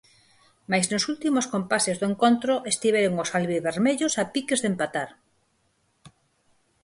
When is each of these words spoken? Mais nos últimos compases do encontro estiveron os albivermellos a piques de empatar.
Mais 0.71 0.85
nos 0.91 1.03
últimos 1.13 1.45
compases 1.53 1.97
do 1.97 2.05
encontro 2.11 2.53
estiveron 2.71 3.13
os 3.23 3.31
albivermellos 3.37 4.13
a 4.21 4.23
piques 4.33 4.59
de 4.61 4.69
empatar. 4.73 5.09